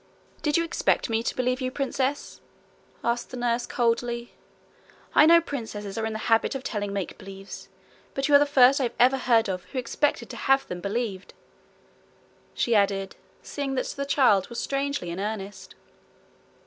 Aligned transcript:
'Did 0.41 0.57
you 0.57 0.63
expect 0.63 1.11
me 1.11 1.21
to 1.21 1.35
believe 1.35 1.61
you, 1.61 1.69
princess?' 1.69 2.41
asked 3.03 3.29
the 3.29 3.37
nurse 3.37 3.67
coldly. 3.67 4.33
'I 5.13 5.25
know 5.27 5.39
princesses 5.39 5.95
are 5.95 6.07
in 6.07 6.13
the 6.13 6.25
habit 6.27 6.55
of 6.55 6.63
telling 6.63 6.91
make 6.91 7.19
believes, 7.19 7.69
but 8.15 8.27
you 8.27 8.33
are 8.33 8.39
the 8.39 8.47
first 8.47 8.81
I 8.81 8.89
ever 8.99 9.17
heard 9.19 9.47
of 9.47 9.63
who 9.65 9.77
expected 9.77 10.27
to 10.31 10.37
have 10.37 10.67
them 10.67 10.81
believed,' 10.81 11.35
she 12.55 12.73
added, 12.73 13.15
seeing 13.43 13.75
that 13.75 13.85
the 13.89 14.03
child 14.05 14.49
was 14.49 14.59
strangely 14.59 15.11
in 15.11 15.19
earnest. 15.19 15.75